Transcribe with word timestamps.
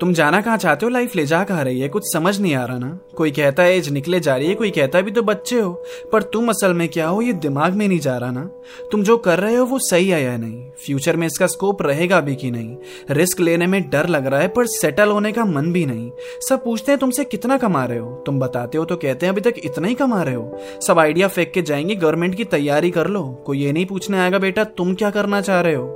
तुम 0.00 0.12
जाना 0.12 0.40
कहाँ 0.40 0.56
चाहते 0.56 0.86
हो? 0.86 0.90
लाइफ 0.90 1.16
ले 1.16 1.26
जा 1.26 1.44
कहा 1.44 1.62
रही 1.62 1.80
है? 1.80 1.88
कुछ 1.88 2.12
समझ 2.12 2.40
नहीं 2.40 2.54
आ 2.54 2.64
रहा 2.64 2.78
ना। 2.78 2.98
कोई 3.16 3.30
कहता 3.30 3.62
है, 3.62 3.76
एज 3.76 3.88
निकले 3.88 4.20
जा 4.20 4.36
रही 4.36 4.48
है। 4.48 4.54
कोई 4.54 4.70
कहता 4.70 4.98
है 4.98 5.04
भी 5.04 5.10
तो 5.10 5.22
बच्चे 5.22 5.60
हो। 5.60 5.82
पर 6.12 6.22
तुम 6.22 6.48
असल 6.48 6.74
में 6.74 6.88
क्या 6.88 7.08
हो? 7.08 7.22
ये 7.22 7.32
दिमाग 7.32 7.72
में 7.72 7.88
नहीं 7.88 8.00
जा 8.00 8.16
रहा 8.16 8.30
ना। 8.30 8.50
तुम 8.92 9.02
जो 9.02 9.16
कर 9.16 9.38
रहे 9.38 9.54
हो, 9.54 9.66
वो 9.66 9.78
सही 9.78 10.08
है 10.08 10.22
या 10.22 10.36
नहीं। 10.36 10.65
फ्यूचर 10.84 11.16
में 11.16 11.26
इसका 11.26 11.46
स्कोप 11.46 11.82
रहेगा 11.82 12.20
भी 12.20 12.34
कि 12.34 12.50
नहीं। 12.50 12.76
रिस्क 13.10 13.40
लेने 13.40 13.66
में 13.66 13.80
डर 13.90 14.08
लग 14.08 14.26
रहा 14.26 14.40
है, 14.40 14.48
पर 14.48 14.66
सेटल 14.66 15.08
होने 15.08 15.32
का 15.32 15.44
मन 15.44 15.72
भी 15.72 15.84
नहीं। 15.86 16.10
सब 16.48 16.64
पूछते 16.64 16.92
हैं, 16.92 16.98
तुमसे 16.98 17.24
कितना 17.24 17.56
कमा 17.58 17.84
रहे 17.84 17.98
हो? 17.98 18.22
तुम 18.26 18.40
बताते 18.40 18.78
हो 18.78 18.84
तो 18.84 18.96
कहते 18.96 19.26
हैं, 19.26 19.32
अभी 19.32 19.40
तक 19.40 19.54
इतना 19.64 19.88
ही 19.88 19.94
कमा 19.94 20.22
रहे 20.22 20.34
हो। 20.34 20.58
सब 20.82 20.98
आइडिया 20.98 21.28
फेंक 21.28 21.52
के 21.52 21.62
जाएँगे, 21.62 21.94
गवर्नमेंट 21.94 22.34
की 22.34 22.44
तैयारी 22.44 22.90
कर 22.90 23.06
लो। 23.06 23.22
कोई 23.46 23.58
ये 23.58 23.72
नहीं 23.72 23.86
पूछने 23.86 24.18
आएगा, 24.18 24.38
बेटा, 24.38 24.64
तुम 24.64 24.94
क्या 24.94 25.10
करना 25.10 25.40
चाह 25.40 25.60
रहे 25.60 25.74
हो? 25.74 25.86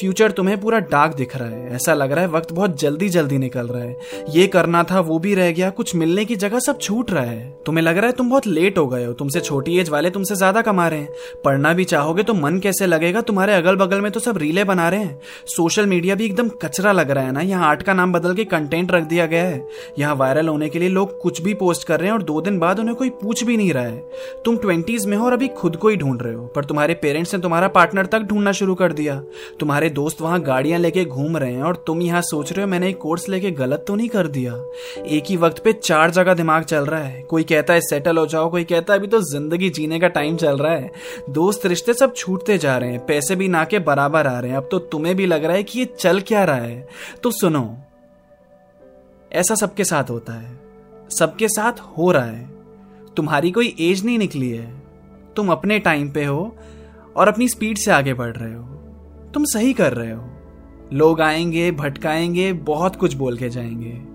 फ्यूचर 0.00 0.30
तुम्हें 0.30 0.60
पूरा 0.60 0.78
डार्क 0.78 1.14
दिख 1.14 1.36
रहा 1.36 1.48
है। 1.48 1.74
ऐसा 1.74 1.94
लग 1.94 2.12
रहा 2.12 2.24
है 2.24 2.30
वक्त 2.30 2.52
बहुत 2.52 2.80
जल्दी 2.80 3.08
जल्दी 3.08 3.38
निकल 3.38 3.66
रहा 3.66 3.82
है। 3.82 3.96
ये 4.30 4.46
करना 4.46 4.82
था, 4.82 5.00
वो 5.00 5.18
भी 5.18 5.34
रह 5.34 5.50
गया, 5.52 5.70
कुछ 5.70 5.94
मिलने 5.96 6.24
की 6.24 6.36
जगह 6.36 6.58
सब 6.58 6.78
छूट 6.78 7.10
रहा 7.10 7.22
है। 7.22 7.62
तुम्हें 7.66 7.84
लग 7.84 7.96
रहा 7.96 8.06
है 8.06 8.12
तुम 8.12 8.30
बहुत 8.30 8.46
लेट 8.46 8.78
हो 8.78 8.86
गए 8.86 9.04
हो, 9.04 9.12
तुमसे 9.12 9.40
छोटी 9.40 9.78
एज 9.78 9.88
वाले 9.88 10.10
तुमसे 10.10 10.34
ज़्यादा 10.34 10.62
कमा 10.62 10.88
रहे 10.88 11.00
हैं। 11.00 11.12
पढ़ना 11.44 11.72
भी 11.72 11.84
चाहोगे 11.84 12.22
तो 12.22 12.34
मन 12.34 12.58
कैसे 12.58 12.86
लगेगा, 12.86 13.20
तुम्हारे 13.20 13.54
अगल 13.54 13.76
बगल 13.76 14.00
में 14.00 14.10
तो 14.12 14.20
सब 14.24 14.38
रीले 14.38 14.64
बना 14.64 14.88
रहे 14.88 15.00
हैं। 15.00 15.18
सोशल 15.46 15.86
मीडिया 15.86 16.14
भी 16.14 16.24
एकदम 16.24 16.48
कचरा 16.62 16.92
लग 16.92 17.10
रहा 17.10 17.24
है 17.24 17.32
ना। 17.32 17.40
यहाँ 17.42 17.68
आर्ट 17.68 17.82
का 17.82 17.94
नाम 17.94 18.12
बदल 18.12 18.34
के 18.34 18.44
कंटेंट 18.46 18.92
रख 18.92 19.02
दिया 19.04 19.26
गया 19.26 19.44
है। 19.44 19.66
यहाँ 19.98 20.14
वायरल 20.16 20.48
होने 20.48 20.68
के 20.68 20.78
लिए 20.78 20.88
लोग 20.88 21.18
कुछ 21.20 21.40
भी 21.42 21.54
पोस्ट 21.54 21.86
कर 21.88 22.00
रहे 22.00 22.08
हैं 22.08 22.14
और 22.14 22.22
दो 22.22 22.40
दिन 22.40 22.58
बाद 22.58 22.78
उन्हें 22.78 22.96
कोई 22.96 23.10
पूछ 23.14 23.42
भी 23.44 23.56
नहीं 23.56 23.72
रहा 23.72 23.84
है। 23.84 24.42
तुम 24.44 24.56
ट्वेंटीज 24.56 25.06
में 25.06 25.16
हो 25.16 25.24
और 25.26 25.32
अभी 25.32 25.48
खुद 25.50 25.76
को 25.76 25.88
ही 25.88 25.96
ढूंढ 25.96 26.22
रहे 26.22 26.34
हो, 26.34 26.46
पर 26.46 26.64
तुम्हारे 26.64 26.94
पेरेंट्स 26.94 27.34
ने 27.34 27.40
तुम्हारा 27.40 27.68
पार्टनर 27.70 28.06
तक 28.06 28.22
ढूंढना 28.24 28.52
शुरू 28.52 28.74
कर 28.74 28.92
दिया। 28.92 29.20
तुम्हारे 29.60 29.90
दोस्त 29.90 30.20
वहाँ 30.20 30.40
गाड़ियाँ 30.42 30.78
लेके 30.80 31.04
घूम 31.04 31.36
रहे 31.36 31.52
हैं 31.52 31.62
और 31.62 31.82
तुम 31.86 32.02
यहाँ 32.02 32.22
सोच 32.24 32.52
रहे 32.52 32.62
हो, 32.62 32.70
मैंने 32.70 32.88
एक 32.88 32.98
कोर्स 32.98 33.28
लेके 33.28 33.50
गलत 33.52 33.84
तो 33.88 33.94
नहीं 33.94 34.08
कर 34.08 34.26
दिया? 34.28 34.52
एक 35.06 35.24
ही 35.28 35.36
वक्त 35.36 35.62
पे 35.64 35.72
चार 35.74 36.10
जगह 36.10 36.34
दिमाग 36.34 36.64
चल 36.64 36.84
रहा 36.84 37.00
है। 37.00 37.22
कोई 37.24 37.42
कहता 37.44 37.74
है 37.74 37.80
सेटल 37.80 38.18
हो 38.18 38.26
जाओ। 38.26 38.50
कोई 38.50 38.64
कहता 38.64 38.92
है, 38.92 38.98
अभी 38.98 39.08
तो 39.08 39.20
ज़िंदगी 39.22 39.70
जीने 39.70 39.98
का 40.00 40.08
टाइम 40.10 40.36
चल 40.36 40.58
रहा 40.58 40.72
है। 40.72 40.90
दोस्त 41.30 41.66
रिश्ते 41.66 41.94
सब 41.94 42.14
छूटते 42.14 42.58
जा 42.58 42.76
रहे 42.76 42.90
हैं। 42.90 43.04
पैसे 43.06 43.36
भी 43.36 43.48
ना 43.48 43.64
के 43.64 43.78
बराबर 43.80 44.13
आ 44.16 44.40
रहे 44.40 44.50
हैं। 44.50 44.56
अब 44.56 44.68
तो 44.70 44.78
तुम्हें 44.78 45.16
भी 45.16 45.26
लग 45.26 45.44
रहा 45.44 45.56
है 45.56 45.62
कि 45.62 45.78
ये 45.78 45.84
चल 45.84 46.20
क्या 46.20 46.44
रहा 46.44 46.56
है। 46.56 46.88
तो 47.22 47.30
सुनो, 47.30 47.78
ऐसा 49.32 49.54
सबके 49.54 49.84
साथ 49.84 50.10
होता 50.10 50.32
है। 50.32 50.60
सबके 51.18 51.48
साथ 51.48 51.72
हो 51.72 52.12
रहा 52.12 52.24
है। 52.24 52.50
तुम्हारी 53.16 53.50
कोई 53.50 53.76
एज 53.80 54.04
नहीं 54.04 54.18
निकली 54.18 54.50
है। 54.50 54.82
तुम 55.36 55.48
अपने 55.48 55.78
टाइम 55.78 56.10
पे 56.10 56.24
हो 56.24 56.56
और 57.16 57.28
अपनी 57.28 57.48
स्पीड 57.48 57.78
से 57.78 57.90
आगे 57.90 58.14
बढ़ 58.14 58.36
रहे 58.36 58.54
हो। 58.54 58.64
तुम 59.34 59.44
सही 59.44 59.72
कर 59.72 59.92
रहे 59.92 60.12
हो। 60.12 60.30
लोग 60.92 61.20
आएँगे, 61.20 61.70
भटकाएँगे, 61.70 62.52
बहुत 62.52 62.96
कुछ 62.96 63.14
बोल 63.14 63.38
के 63.38 63.48
जाएँगे। 63.48 64.14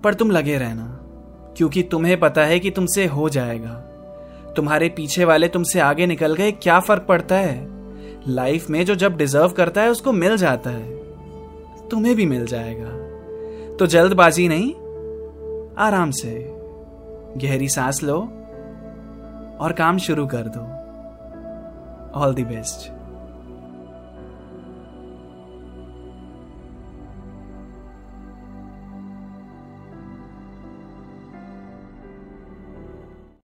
पर 0.00 0.14
तुम 0.14 0.30
लगे 0.30 0.58
रहना, 0.58 1.00
क्योंकि 1.56 1.82
तुम्हें 1.82 2.20
पता 2.20 2.44
है 2.44 2.58
कि 2.58 2.70
तुमसे 2.70 3.06
हो 3.06 3.28
जाएगा। 3.28 3.74
तुम्हारे 4.56 4.88
पीछे 4.88 5.24
वाले 5.24 5.48
तुमसे 5.48 5.80
आगे 5.80 6.06
निकल 6.06 6.34
गए, 6.34 6.52
क्या 6.52 6.80
फ़र्क 6.80 7.02
पड़ता 7.02 7.34
है? 7.34 7.73
लाइफ 8.28 8.70
में 8.70 8.86
जो 8.86 8.94
जब 8.94 9.16
डिजर्व 9.16 9.48
करता 9.48 9.82
है, 9.82 9.88
उसको 9.88 10.12
मिल 10.12 10.36
जाता 10.36 10.70
है। 10.70 10.96
तुम्हें 11.88 12.16
भी 12.16 12.26
मिल 12.26 12.46
जाएगा। 12.46 12.88
तो 13.76 13.86
जल्दबाजी 13.86 14.48
नहीं, 14.48 14.74
आराम 15.78 16.10
से। 16.10 16.50
गहरी 17.36 17.68
सांस 17.68 18.02
लो 18.02 18.20
और 19.60 19.74
काम 19.78 19.98
शुरू 19.98 20.26
कर 20.26 20.42
दो। 20.56 20.60
All 22.20 22.34
the 22.34 22.40
best 22.40 23.03